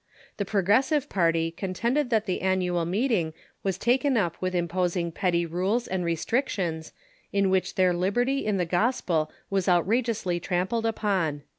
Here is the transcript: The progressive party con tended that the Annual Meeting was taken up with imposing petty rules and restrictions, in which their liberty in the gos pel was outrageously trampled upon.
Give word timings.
The 0.37 0.45
progressive 0.45 1.09
party 1.09 1.51
con 1.51 1.73
tended 1.75 2.09
that 2.09 2.25
the 2.25 2.41
Annual 2.41 2.85
Meeting 2.85 3.35
was 3.61 3.77
taken 3.77 4.17
up 4.17 4.35
with 4.41 4.55
imposing 4.55 5.11
petty 5.11 5.45
rules 5.45 5.85
and 5.87 6.03
restrictions, 6.03 6.91
in 7.31 7.51
which 7.51 7.75
their 7.75 7.93
liberty 7.93 8.43
in 8.43 8.57
the 8.57 8.65
gos 8.65 8.99
pel 8.99 9.31
was 9.51 9.69
outrageously 9.69 10.39
trampled 10.39 10.87
upon. 10.87 11.43